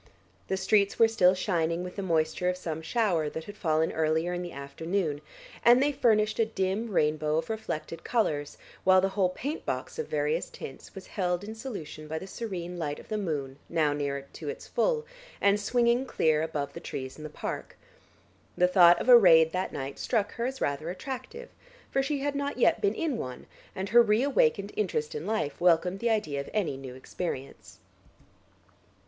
The 0.47 0.57
streets 0.57 0.97
were 0.97 1.07
still 1.07 1.35
shining 1.35 1.83
with 1.83 1.95
the 1.95 2.01
moisture 2.01 2.49
of 2.49 2.57
some 2.57 2.81
shower 2.81 3.29
that 3.29 3.43
had 3.43 3.55
fallen 3.55 3.91
earlier 3.91 4.33
in 4.33 4.41
the 4.41 4.51
afternoon 4.51 5.21
and 5.63 5.79
they 5.79 5.91
furnished 5.91 6.39
a 6.39 6.45
dim 6.47 6.89
rainbow 6.89 7.37
of 7.37 7.51
reflected 7.51 8.03
colours 8.03 8.57
while 8.83 8.99
the 8.99 9.09
whole 9.09 9.29
paint 9.29 9.63
box 9.63 9.99
of 9.99 10.07
various 10.07 10.49
tints 10.49 10.95
was 10.95 11.05
held 11.05 11.43
in 11.43 11.53
solution 11.53 12.07
by 12.07 12.17
the 12.17 12.25
serene 12.25 12.79
light 12.79 12.97
of 12.99 13.09
the 13.09 13.17
moon 13.19 13.59
now 13.69 13.93
near 13.93 14.23
to 14.33 14.49
its 14.49 14.65
full, 14.65 15.05
and 15.39 15.59
swinging 15.59 16.07
clear 16.07 16.41
above 16.41 16.73
the 16.73 16.79
trees 16.79 17.17
in 17.19 17.23
the 17.23 17.29
Park. 17.45 17.77
The 18.57 18.67
thought 18.67 18.99
of 18.99 19.07
a 19.07 19.15
raid 19.15 19.51
that 19.51 19.71
night 19.71 19.99
struck 19.99 20.31
her 20.33 20.47
as 20.47 20.59
rather 20.59 20.89
attractive, 20.89 21.49
for 21.91 22.01
she 22.01 22.21
had 22.21 22.33
not 22.33 22.57
yet 22.57 22.81
been 22.81 22.95
in 22.95 23.17
one, 23.19 23.45
and 23.75 23.89
her 23.89 24.01
re 24.01 24.23
awakened 24.23 24.71
interest 24.75 25.13
in 25.13 25.27
life 25.27 25.61
welcomed 25.61 25.99
the 25.99 26.09
idea 26.09 26.41
of 26.41 26.49
any 26.55 26.75
new 26.75 26.95
experience. 26.95 27.77